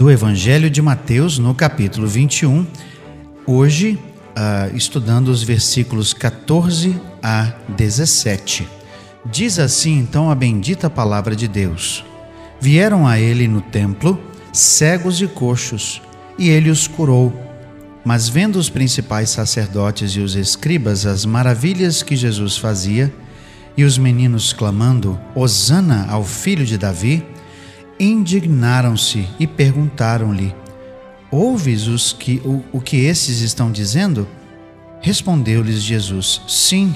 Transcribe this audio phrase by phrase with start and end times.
[0.00, 2.66] do Evangelho de Mateus, no capítulo 21,
[3.46, 3.98] hoje
[4.30, 8.66] uh, estudando os versículos 14 a 17.
[9.26, 12.02] Diz assim então a bendita palavra de Deus:
[12.58, 14.18] Vieram a ele no templo
[14.54, 16.00] cegos e coxos,
[16.38, 17.30] e ele os curou.
[18.02, 23.12] Mas vendo os principais sacerdotes e os escribas as maravilhas que Jesus fazia,
[23.76, 27.22] e os meninos clamando: Hosana ao filho de Davi,
[28.00, 30.54] indignaram-se e perguntaram-lhe:
[31.30, 34.26] Ouves os que, o, o que esses estão dizendo?
[35.02, 36.94] Respondeu-lhes Jesus: Sim.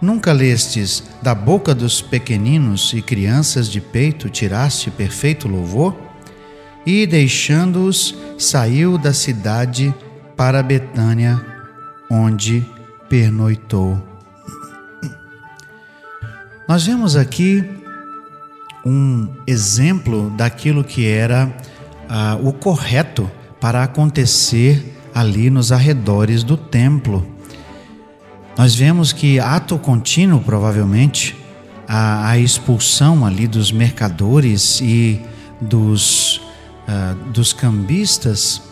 [0.00, 5.96] Nunca lestes da boca dos pequeninos e crianças de peito tiraste perfeito louvor?
[6.84, 9.94] E deixando-os, saiu da cidade
[10.36, 11.40] para Betânia,
[12.10, 12.66] onde
[13.08, 14.02] pernoitou.
[16.68, 17.81] Nós vemos aqui
[18.84, 21.54] um exemplo daquilo que era
[22.08, 23.30] ah, o correto
[23.60, 27.26] para acontecer ali nos arredores do templo.
[28.56, 31.36] Nós vemos que ato contínuo, provavelmente,
[31.86, 35.20] a, a expulsão ali dos mercadores e
[35.60, 36.40] dos,
[36.88, 38.62] ah, dos cambistas,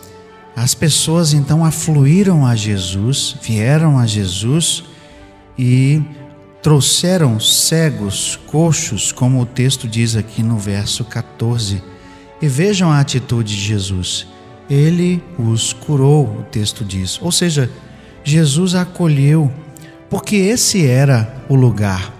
[0.55, 4.83] as pessoas então afluíram a Jesus, vieram a Jesus
[5.57, 6.01] e
[6.61, 11.81] trouxeram cegos, coxos, como o texto diz aqui no verso 14.
[12.41, 14.27] E vejam a atitude de Jesus.
[14.69, 17.19] Ele os curou, o texto diz.
[17.21, 17.69] Ou seja,
[18.23, 19.51] Jesus acolheu,
[20.09, 22.13] porque esse era o lugar.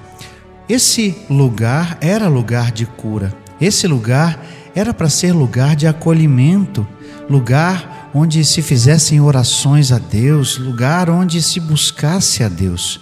[0.68, 3.34] Esse lugar era lugar de cura.
[3.60, 4.44] Esse lugar
[4.74, 6.88] era para ser lugar de acolhimento,
[7.30, 13.02] lugar onde se fizessem orações a Deus, lugar onde se buscasse a Deus.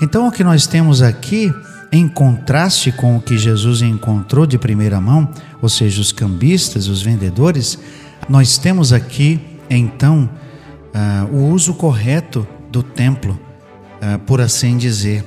[0.00, 1.52] Então, o que nós temos aqui,
[1.90, 5.30] em contraste com o que Jesus encontrou de primeira mão,
[5.62, 7.78] ou seja, os cambistas, os vendedores,
[8.28, 9.40] nós temos aqui,
[9.70, 10.28] então,
[10.94, 13.38] uh, o uso correto do templo,
[14.02, 15.24] uh, por assim dizer.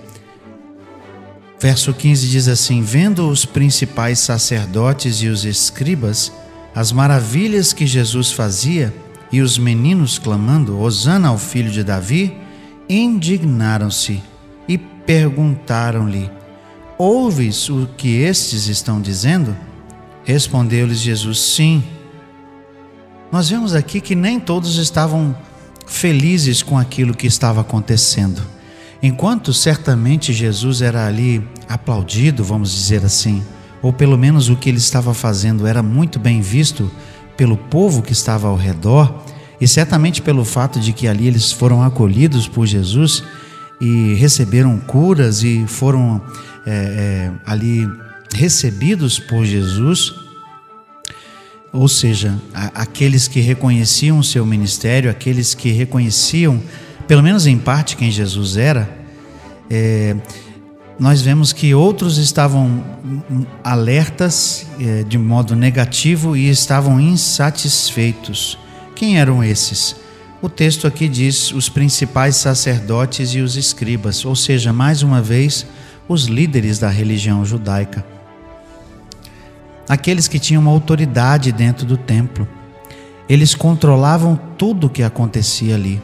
[1.59, 6.31] Verso 15 diz assim: Vendo os principais sacerdotes e os escribas
[6.73, 8.93] as maravilhas que Jesus fazia,
[9.31, 12.37] e os meninos clamando: Hosana ao filho de Davi,
[12.87, 14.21] indignaram-se
[15.09, 16.29] perguntaram-lhe:
[16.95, 19.57] Ouves o que estes estão dizendo?
[20.23, 21.83] Respondeu-lhes Jesus: Sim.
[23.31, 25.35] Nós vemos aqui que nem todos estavam
[25.87, 28.39] felizes com aquilo que estava acontecendo.
[29.01, 33.43] Enquanto certamente Jesus era ali aplaudido, vamos dizer assim,
[33.81, 36.91] ou pelo menos o que ele estava fazendo era muito bem visto
[37.35, 39.23] pelo povo que estava ao redor,
[39.59, 43.23] e certamente pelo fato de que ali eles foram acolhidos por Jesus,
[43.79, 46.21] e receberam curas e foram
[46.65, 47.87] é, é, ali
[48.33, 50.13] recebidos por Jesus,
[51.71, 56.61] ou seja, a, aqueles que reconheciam o seu ministério, aqueles que reconheciam,
[57.07, 58.89] pelo menos em parte, quem Jesus era,
[59.69, 60.15] é,
[60.99, 62.83] nós vemos que outros estavam
[63.63, 68.57] alertas é, de modo negativo e estavam insatisfeitos.
[68.95, 69.95] Quem eram esses?
[70.41, 75.65] O texto aqui diz os principais sacerdotes e os escribas, ou seja, mais uma vez,
[76.07, 78.05] os líderes da religião judaica.
[79.87, 82.47] Aqueles que tinham uma autoridade dentro do templo.
[83.27, 86.01] Eles controlavam tudo o que acontecia ali.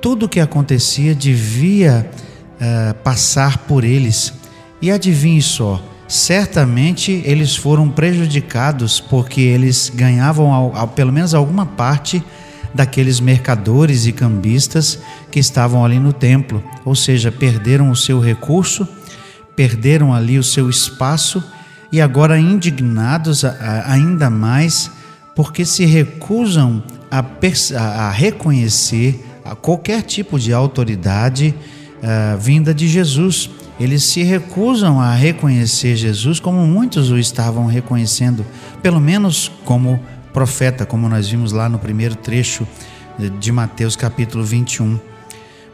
[0.00, 2.08] Tudo o que acontecia devia
[2.54, 4.32] uh, passar por eles.
[4.80, 11.66] E adivinhe só, certamente eles foram prejudicados porque eles ganhavam ao, ao, pelo menos alguma
[11.66, 12.22] parte
[12.74, 14.98] daqueles mercadores e cambistas
[15.30, 18.86] que estavam ali no templo, ou seja, perderam o seu recurso,
[19.54, 21.42] perderam ali o seu espaço
[21.92, 23.44] e agora indignados
[23.86, 24.90] ainda mais
[25.34, 27.24] porque se recusam a,
[27.78, 29.24] a reconhecer
[29.60, 31.54] qualquer tipo de autoridade
[32.02, 33.50] uh, vinda de Jesus.
[33.78, 38.46] Eles se recusam a reconhecer Jesus como muitos o estavam reconhecendo,
[38.82, 40.00] pelo menos como
[40.34, 42.66] profeta, como nós vimos lá no primeiro trecho
[43.38, 44.98] de Mateus capítulo 21.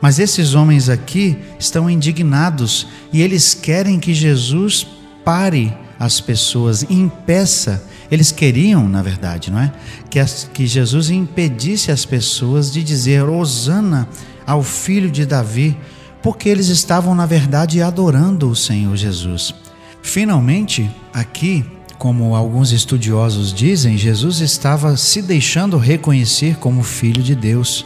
[0.02, 4.86] Mas esses homens aqui estão indignados e eles querem que Jesus
[5.24, 9.72] pare as pessoas, impeça Eles queriam, na verdade, não é?
[10.10, 14.08] Que, as, que Jesus impedisse as pessoas de dizer Hosana
[14.46, 15.76] ao filho de Davi,
[16.22, 19.54] porque eles estavam, na verdade, adorando o Senhor Jesus.
[20.02, 21.64] Finalmente, aqui,
[22.00, 27.84] como alguns estudiosos dizem, Jesus estava se deixando reconhecer como filho de Deus.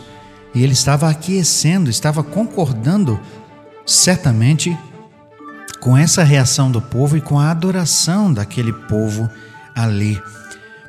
[0.55, 3.19] E ele estava aquecendo, estava concordando,
[3.84, 4.78] certamente,
[5.81, 9.28] com essa reação do povo e com a adoração daquele povo
[9.75, 10.22] ali.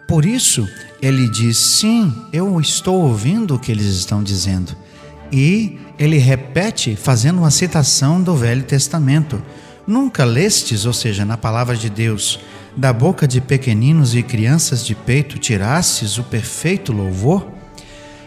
[0.08, 0.70] Por isso,
[1.02, 4.76] ele diz: Sim, eu estou ouvindo o que eles estão dizendo.
[5.32, 9.42] E ele repete, fazendo uma citação do Velho Testamento.
[9.88, 12.40] Nunca lestes, ou seja, na palavra de Deus,
[12.76, 17.48] da boca de pequeninos e crianças de peito tirastes o perfeito louvor?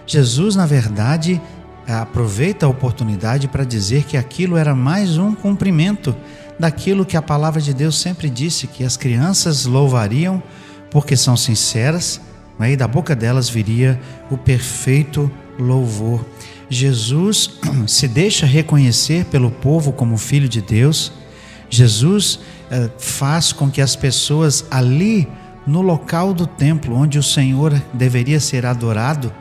[0.07, 1.41] Jesus, na verdade,
[1.87, 6.15] aproveita a oportunidade para dizer que aquilo era mais um cumprimento
[6.59, 10.43] daquilo que a palavra de Deus sempre disse, que as crianças louvariam
[10.91, 12.21] porque são sinceras,
[12.59, 12.73] né?
[12.73, 16.25] e da boca delas viria o perfeito louvor.
[16.71, 17.51] Jesus
[17.87, 21.13] se deixa reconhecer pelo povo como filho de Deus.
[21.71, 22.41] Jesus
[22.99, 25.29] faz com que as pessoas ali
[25.67, 29.33] no local do templo onde o Senhor deveria ser adorado,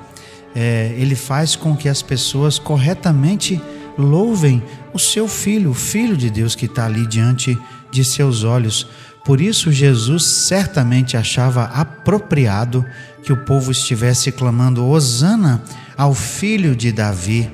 [0.54, 3.62] eh, ele faz com que as pessoas corretamente
[3.98, 4.62] louvem
[4.94, 7.58] o seu filho, o filho de Deus que está ali diante
[7.92, 8.88] de seus olhos.
[9.24, 12.86] Por isso, Jesus certamente achava apropriado
[13.24, 15.62] que o povo estivesse clamando Hosana
[15.98, 17.52] ao filho de Davi,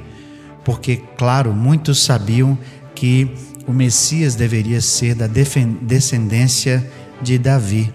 [0.63, 2.57] porque, claro, muitos sabiam
[2.93, 3.31] que
[3.67, 6.85] o Messias deveria ser da descendência
[7.21, 7.93] de Davi.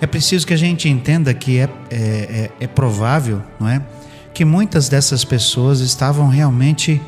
[0.00, 3.82] É preciso que a gente entenda que é, é, é, é provável, não é?
[4.32, 7.00] Que muitas dessas pessoas estavam realmente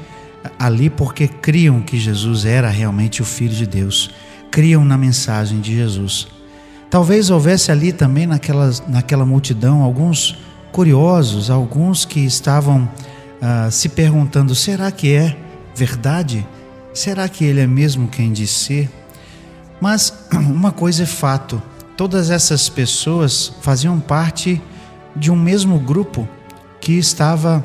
[0.58, 4.10] ali porque criam que Jesus era realmente o Filho de Deus,
[4.50, 6.28] criam na mensagem de Jesus.
[6.90, 10.36] Talvez houvesse ali também naquela, naquela multidão alguns
[10.70, 12.88] curiosos, alguns que estavam
[13.40, 15.36] ah, se perguntando: será que é
[15.74, 16.46] verdade?
[16.94, 18.90] Será que ele é mesmo quem diz ser?
[19.80, 21.62] Mas uma coisa é fato:
[21.96, 24.60] todas essas pessoas faziam parte
[25.14, 26.28] de um mesmo grupo
[26.80, 27.64] que estava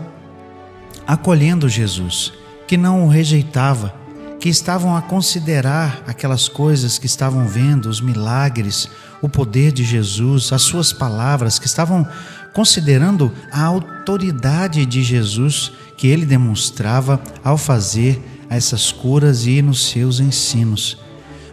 [1.06, 2.34] acolhendo Jesus
[2.68, 3.96] que não o rejeitava,
[4.40, 8.90] que estavam a considerar aquelas coisas que estavam vendo, os milagres,
[9.22, 12.06] o poder de Jesus, as suas palavras, que estavam
[12.54, 20.20] considerando a autoridade de Jesus que ele demonstrava ao fazer essas curas e nos seus
[20.20, 20.98] ensinos.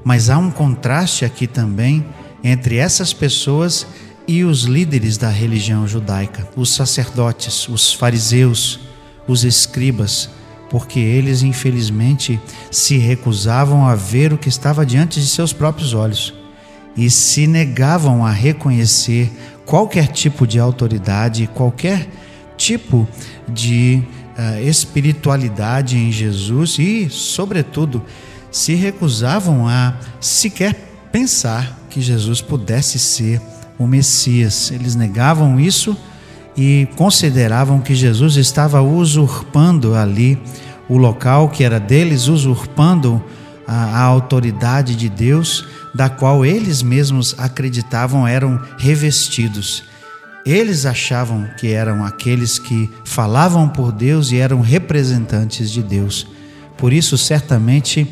[0.05, 2.05] Mas há um contraste aqui também
[2.43, 3.87] entre essas pessoas
[4.27, 8.81] e os líderes da religião judaica, os sacerdotes, os fariseus,
[9.27, 10.31] os escribas,
[10.71, 16.35] porque eles, infelizmente, se recusavam a ver o que estava diante de seus próprios olhos
[16.97, 19.31] e se negavam a reconhecer
[19.65, 22.09] qualquer tipo de autoridade, qualquer
[22.57, 23.07] tipo
[23.49, 24.03] de
[24.63, 28.03] espiritualidade em Jesus e, sobretudo,
[28.51, 30.75] se recusavam a sequer
[31.11, 33.41] pensar que Jesus pudesse ser
[33.79, 34.71] o Messias.
[34.71, 35.97] Eles negavam isso
[36.57, 40.39] e consideravam que Jesus estava usurpando ali
[40.89, 43.23] o local que era deles, usurpando
[43.67, 49.85] a, a, autoridade de Deus, da qual eles mesmos acreditavam eram revestidos.
[50.45, 56.27] Eles achavam que eram aqueles que falavam por Deus e eram representantes de Deus.
[56.77, 58.07] Por isso, certamente,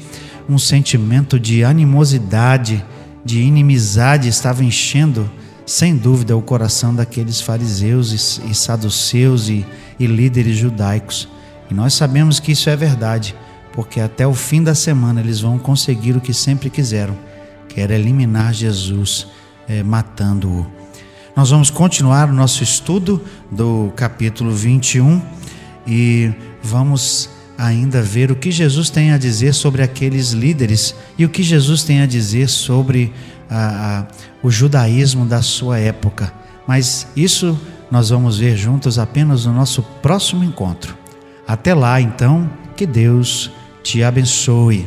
[0.49, 2.85] um sentimento de animosidade,
[3.25, 5.31] de inimizade estava enchendo
[5.67, 9.65] sem dúvida, o coração daqueles fariseus e, saduceus e,
[9.99, 11.29] e líderes judaicos.
[11.71, 13.35] E nós sabemos que isso é verdade,
[13.73, 17.17] porque até o fim da semana eles vão conseguir o que sempre quiseram,
[17.69, 19.27] que era eliminar Jesus,
[19.69, 20.82] é, matando-o.
[21.35, 25.23] Nós vamos continuar o nosso estudo do capítulo 21
[25.87, 26.31] e
[26.63, 31.43] vamos ainda ver o que Jesus tem a dizer sobre aqueles líderes e o que
[31.43, 33.15] Jesus tem a dizer sobre
[33.49, 34.07] a, a,
[34.43, 36.31] o judaísmo da sua época.
[36.67, 37.59] Mas isso
[37.91, 40.95] nós vamos ver juntos apenas no nosso próximo encontro.
[41.49, 43.51] Até lá, então, que Deus
[43.83, 44.87] te abençoe.